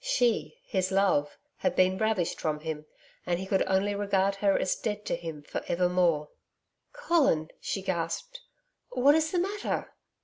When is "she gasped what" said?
7.60-9.16